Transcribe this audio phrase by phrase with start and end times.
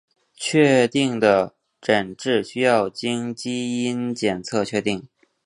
[0.35, 5.07] 确定的诊治需要经基因检测确定。